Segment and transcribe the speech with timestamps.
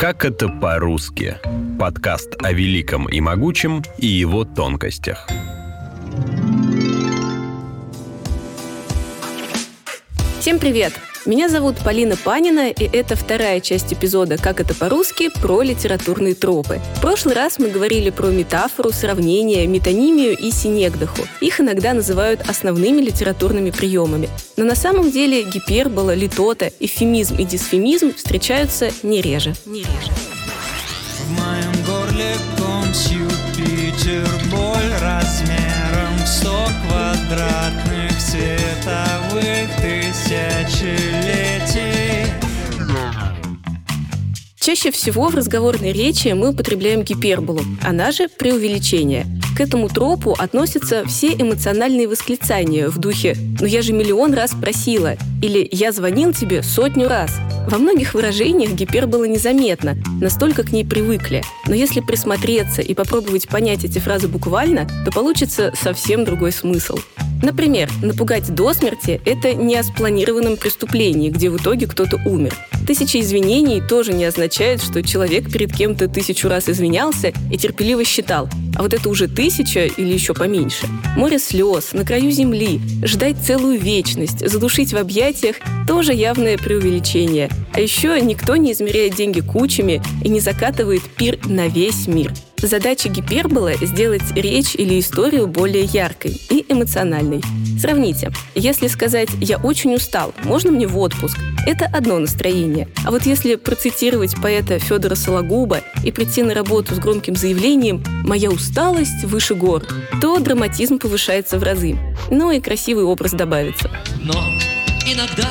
[0.00, 1.36] Как это по-русски?
[1.78, 5.28] Подкаст о великом и могучем и его тонкостях.
[10.40, 10.94] Всем привет!
[11.26, 16.80] Меня зовут Полина Панина, и это вторая часть эпизода «Как это по-русски» про литературные тропы.
[16.96, 21.26] В прошлый раз мы говорили про метафору, сравнение, метонимию и синегдаху.
[21.42, 24.30] Их иногда называют основными литературными приемами.
[24.56, 29.54] Но на самом деле гипербола, литота, эвфемизм и дисфемизм встречаются не реже.
[29.66, 30.12] Не реже.
[31.26, 37.99] В моем горле ком Юпитер, боль размером в 100 квадратных
[44.70, 49.26] Чаще всего в разговорной речи мы употребляем гиперболу, она же преувеличение.
[49.56, 55.16] К этому тропу относятся все эмоциональные восклицания в духе «ну я же миллион раз просила»
[55.42, 57.32] или «я звонил тебе сотню раз».
[57.68, 61.42] Во многих выражениях гипербола незаметно, настолько к ней привыкли.
[61.66, 66.96] Но если присмотреться и попробовать понять эти фразы буквально, то получится совсем другой смысл.
[67.42, 72.54] Например, напугать до смерти– это не о спланированном преступлении, где в итоге кто-то умер.
[72.86, 78.48] Тысяча извинений тоже не означает, что человек перед кем-то тысячу раз извинялся и терпеливо считал,
[78.76, 80.86] а вот это уже тысяча или еще поменьше.
[81.16, 87.48] Море слез, на краю земли, ждать целую вечность, задушить в объятиях– тоже явное преувеличение.
[87.72, 93.08] А еще никто не измеряет деньги кучами и не закатывает пир на весь мир– Задача
[93.08, 97.42] гиперболы— сделать речь или историю более яркой и эмоциональной.
[97.80, 98.30] Сравните.
[98.54, 102.88] Если сказать «я очень устал, можно мне в отпуск?» Это одно настроение.
[103.06, 108.50] А вот если процитировать поэта Федора Сологуба и прийти на работу с громким заявлением «моя
[108.50, 109.82] усталость выше гор»,
[110.20, 111.98] то драматизм повышается в разы.
[112.30, 113.90] Ну и красивый образ добавится.
[114.22, 114.34] Но
[115.06, 115.48] иногда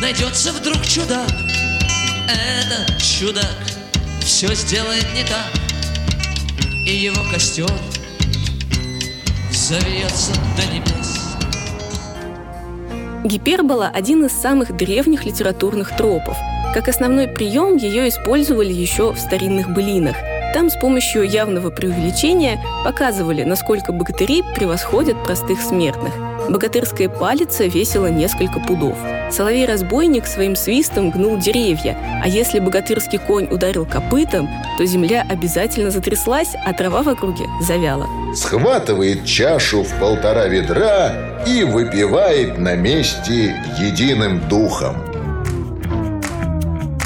[0.00, 1.28] найдется вдруг чудак.
[2.26, 3.56] Этот чудак
[4.20, 5.61] все сделает не так
[6.86, 7.70] и его костер
[9.50, 11.36] завьется до небес.
[13.24, 16.36] Гипербола– один из самых древних литературных тропов.
[16.74, 20.16] Как основной прием ее использовали еще в старинных былинах.
[20.54, 26.12] Там с помощью явного преувеличения показывали, насколько богатыри превосходят простых смертных–
[26.48, 28.96] Богатырская палица весила несколько пудов.
[29.30, 36.54] Соловей-разбойник своим свистом гнул деревья, а если богатырский конь ударил копытом, то земля обязательно затряслась,
[36.66, 38.06] а трава в округе завяла.
[38.34, 45.11] Схватывает чашу в полтора ведра и выпивает на месте единым духом.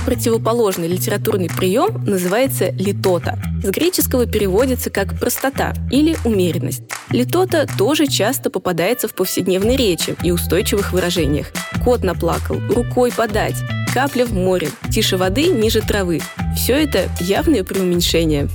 [0.06, 3.40] Противоположный литературный прием называется литота.
[3.64, 6.82] С греческого переводится как «простота» или «умеренность».
[7.10, 11.48] Литота тоже часто попадается в повседневной речи и устойчивых выражениях.
[11.84, 13.56] Кот наплакал, рукой подать,
[13.92, 16.20] капля в море, тише воды, ниже травы.
[16.54, 18.48] Все это явное преуменьшение.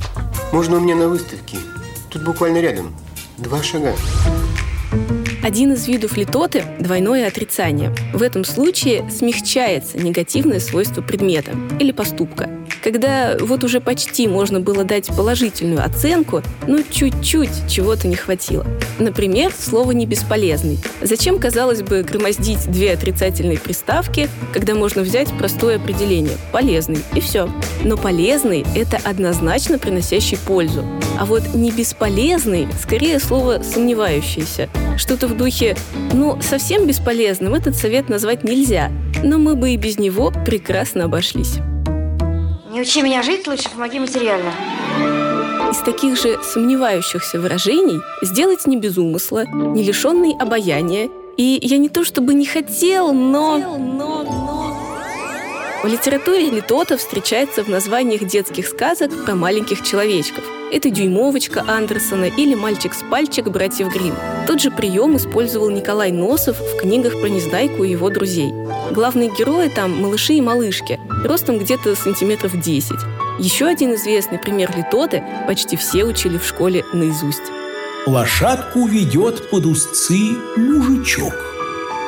[0.53, 1.57] Можно у меня на выставке?
[2.09, 2.95] Тут буквально рядом.
[3.37, 3.93] Два шага.
[5.43, 7.91] Один из видов литоты– двойное отрицание.
[8.13, 12.47] В этом случае смягчается негативное свойство предмета или поступка–
[12.81, 18.65] когда вот уже почти можно было дать положительную оценку, но чуть-чуть чего-то не хватило.
[18.99, 20.79] Например, слово «не бесполезный».
[21.01, 27.49] Зачем, казалось бы, громоздить две отрицательные приставки, когда можно взять простое определение «полезный» и все.
[27.83, 30.83] Но полезный– это однозначно приносящий пользу.
[31.19, 34.69] А вот не бесполезный– скорее слово сомневающийся.
[34.97, 35.77] Что-то в духе
[36.13, 38.91] «ну, совсем бесполезным этот совет назвать нельзя,
[39.23, 41.59] но мы бы и без него прекрасно обошлись».
[42.71, 44.53] Не учи меня жить, лучше помоги материально.
[45.71, 51.09] Из таких же сомневающихся выражений сделать не без умысла, не лишенный обаяния.
[51.35, 53.57] И я не то чтобы не хотел, но...
[53.57, 54.77] но, но...
[55.83, 62.55] В литературе литота встречается в названиях детских сказок про маленьких человечков– это «Дюймовочка» Андерсона или
[62.55, 64.15] «Мальчик с пальчик» братьев Грим.
[64.47, 68.53] Тот же прием использовал Николай Носов в книгах про Незнайку и его друзей.
[68.91, 72.91] Главные герои там– малыши и малышки, ростом где-то сантиметров 10.
[73.39, 77.51] Еще один известный пример литоты почти все учили в школе наизусть.
[78.07, 81.33] Лошадку ведет под узцы мужичок.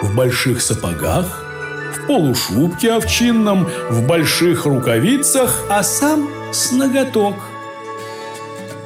[0.01, 1.45] В больших сапогах,
[1.95, 7.36] в полушубке овчинном, в больших рукавицах, а сам с ноготок–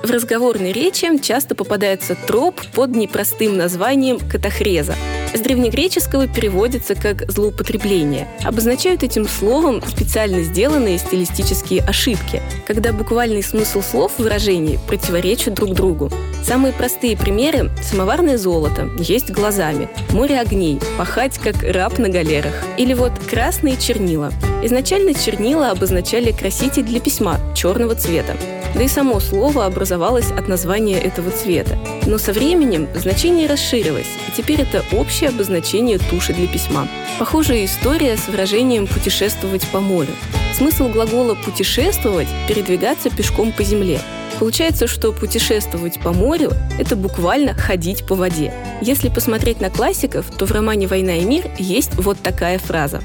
[0.07, 4.95] в разговорной речи часто попадается троп под непростым названием «катахреза».
[5.33, 8.27] С древнегреческого переводится как «злоупотребление».
[8.43, 15.73] Обозначают этим словом специально сделанные стилистические ошибки, когда буквальный смысл слов в выражении противоречат друг
[15.73, 16.09] другу.
[16.43, 22.53] Самые простые примеры– самоварное золото, есть глазами, море огней, пахать как раб на галерах.
[22.77, 24.31] Или вот красные чернила.
[24.63, 28.35] Изначально чернила обозначали краситель для письма черного цвета.
[28.75, 31.77] Да и само слово образовалось от названия этого цвета.
[32.05, 36.87] Но со временем значение расширилось, и теперь это общее обозначение туши для письма.
[37.19, 40.13] Похожая история с выражением «путешествовать по морю».
[40.55, 43.99] Смысл глагола «путешествовать»– передвигаться пешком по земле–
[44.39, 48.53] Получается, что путешествовать по морю– это буквально ходить по воде.
[48.81, 53.01] Если посмотреть на классиков, то в романе «Война и мир» есть вот такая фраза.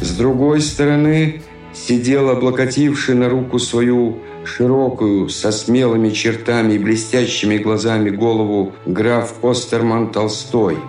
[0.00, 1.42] С другой стороны
[1.74, 10.12] сидел, облокотивший на руку свою широкую, со смелыми чертами и блестящими глазами голову граф Остерман
[10.12, 10.76] Толстой–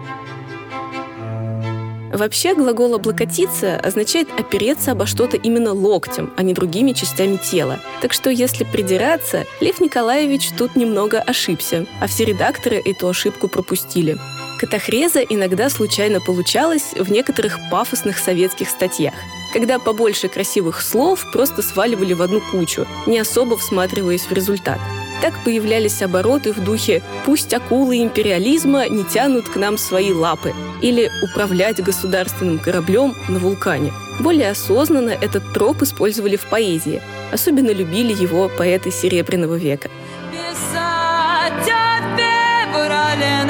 [2.15, 7.81] Вообще глагол «облокотиться» означает опереться обо что-то именно локтем, а не другими частями тела.
[8.01, 14.17] Так что если придираться, Лев Николаевич тут немного ошибся, а все редакторы эту ошибку пропустили.
[14.59, 19.13] Катахреза иногда случайно получалась в некоторых пафосных советских статьях,
[19.53, 24.79] когда побольше красивых слов просто сваливали в одну кучу, не особо всматриваясь в результат.
[25.21, 31.09] Так появлялись обороты в духе «пусть акулы империализма не тянут к нам свои лапы» или
[31.23, 33.93] «управлять государственным кораблем на вулкане».
[34.19, 37.01] Более осознанно этот троп использовали в поэзии.
[37.31, 39.89] Особенно любили его поэты Серебряного века.
[40.31, 43.43] Писать о феврале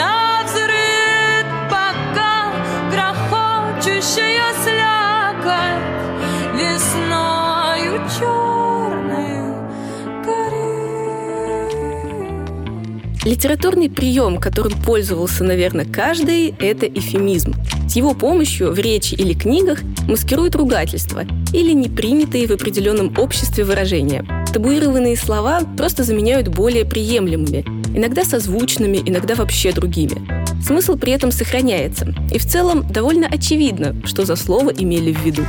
[13.25, 17.55] Литературный прием, которым пользовался, наверное, каждый, это эфемизм.
[17.89, 24.23] С его помощью в речи или книгах маскируют ругательства или непринятые в определенном обществе выражения.
[24.53, 27.65] Табуированные слова просто заменяют более приемлемыми,
[27.97, 30.34] иногда созвучными, иногда вообще другими.
[30.65, 35.45] Смысл при этом сохраняется, и в целом довольно очевидно, что за слово имели в виду.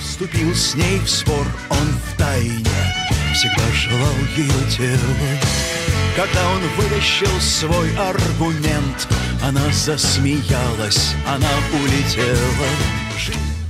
[0.00, 2.64] Вступил с ней в спор он в тайне,
[3.34, 4.98] всегда желал ее тело.
[6.16, 9.08] Когда он вытащил свой аргумент,
[9.44, 12.66] она засмеялась, она улетела.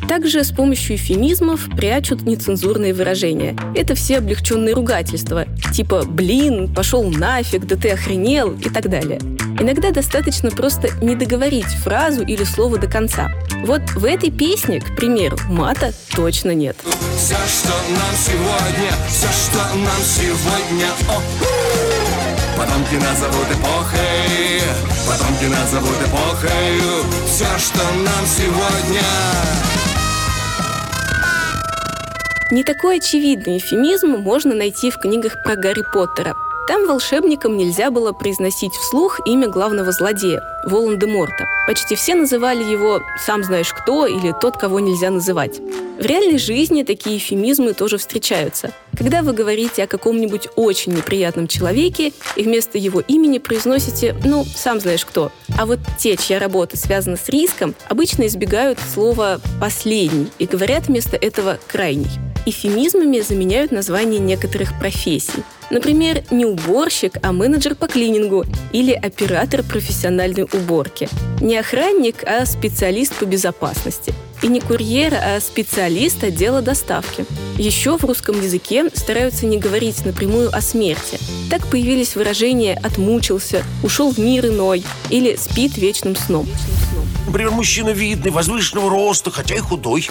[0.09, 3.57] Также с помощью эфемизмов прячут нецензурные выражения.
[3.75, 9.21] Это все облегченные ругательства, типа «блин», «пошел нафиг», «да ты охренел» и так далее.
[9.61, 13.33] Иногда достаточно просто не договорить фразу или слово до конца.
[13.65, 16.77] Вот в этой песне, к примеру, мата точно нет.
[17.17, 21.21] Все, что нам сегодня, все, что нам сегодня, о,
[22.57, 24.63] Потомки назовут эпохой
[25.07, 26.81] Потомки назовут эпохой
[27.27, 29.03] Все, что нам сегодня
[32.51, 36.35] Не такой очевидный эфемизм можно найти в книгах про Гарри Поттера–
[36.69, 41.47] там волшебникам нельзя было произносить вслух имя главного злодея– Волан-де-Морта.
[41.67, 45.61] Почти все называли его «сам знаешь кто» или «тот, кого нельзя называть».
[45.61, 48.73] В реальной жизни такие эфемизмы тоже встречаются.
[48.97, 54.79] Когда вы говорите о каком-нибудь очень неприятном человеке и вместо его имени произносите «ну, сам
[54.79, 55.33] знаешь кто».
[55.57, 61.17] А вот те, чья работа связана с риском, обычно избегают слова «последний» и говорят вместо
[61.17, 62.28] этого «крайний».
[62.49, 65.45] Эфемизмами заменяют названия некоторых профессий.
[65.69, 71.11] Например, не уборщик, а менеджер по клинингу или оператор профессиональной уборки.
[71.43, 74.15] Не охранник, а специалист по безопасности.
[74.41, 77.27] И не курьер, а специалист отдела доставки.
[77.59, 81.21] Еще в русском языке стараются не говорить напрямую о смерти.
[81.51, 86.49] Так появились выражения «отмучился», «ушел в мир иной» или «спит вечным сном».
[87.27, 90.09] Например, мужчина видный, возвышенного роста, хотя и худой.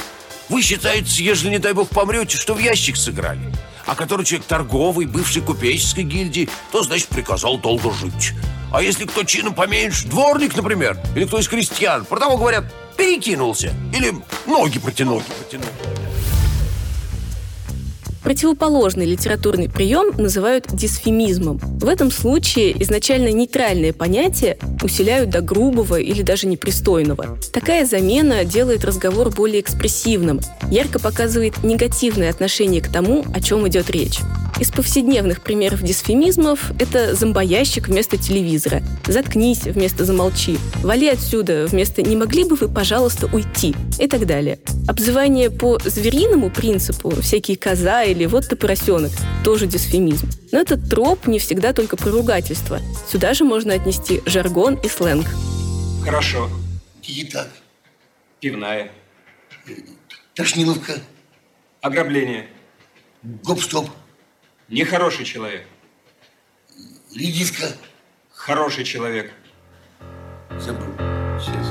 [0.49, 3.53] Вы считаете, ежели, не дай бог, помрете, что в ящик сыграли?
[3.85, 8.33] А который человек торговый, бывший купеческой гильдии, то, значит, приказал долго жить.
[8.71, 12.65] А если кто чином поменьше, дворник, например, или кто из крестьян, про того говорят,
[12.97, 14.13] перекинулся, или
[14.45, 15.21] ноги протянул.
[15.21, 15.96] протянул.
[18.27, 21.60] Противоположный литературный прием называют дисфемизмом.
[21.60, 27.39] В этом случае изначально нейтральные понятия усиляют до грубого или даже непристойного.
[27.53, 33.89] Такая замена делает разговор более экспрессивным, ярко показывает негативное отношение к тому, о чем идет
[33.89, 34.19] речь.
[34.60, 42.15] Из повседневных примеров дисфемизмов это зомбоящик вместо телевизора, заткнись вместо замолчи, вали отсюда вместо не
[42.15, 44.60] могли бы вы, пожалуйста, уйти и так далее.
[44.88, 49.12] Обзывание по звериному принципу, всякие коза или вот ты поросенок,
[49.43, 50.29] тоже дисфемизм.
[50.51, 52.79] Но этот троп не всегда только про ругательство.
[53.09, 55.27] Сюда же можно отнести жаргон и сленг.
[56.03, 56.50] Хорошо.
[57.03, 57.50] Итак.
[58.39, 58.91] Пивная.
[60.33, 60.93] Тошниловка.
[61.81, 62.47] Ограбление.
[63.24, 63.89] Гоп-стоп.
[64.69, 65.65] Нехороший человек.
[67.15, 67.67] Редиска.
[68.31, 69.31] Хороший человек.
[70.59, 70.88] Забыл.
[71.39, 71.67] Сейчас.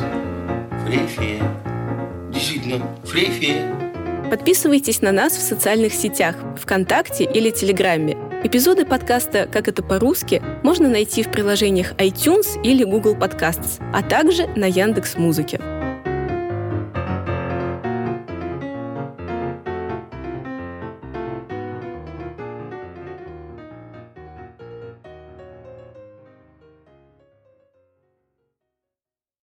[0.85, 2.31] Фрейфея.
[2.33, 3.86] Действительно, Фрейфея.
[4.31, 8.17] Подписывайтесь на нас в социальных сетях, ВКонтакте или Телеграме.
[8.43, 14.49] Эпизоды подкаста «Как это по-русски» можно найти в приложениях iTunes или Google Podcasts, а также
[14.57, 15.61] на Яндекс.Музыке.